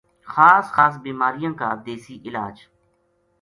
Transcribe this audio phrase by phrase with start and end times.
[0.33, 2.57] خاص خاص بیماریاں کا دیسی علاج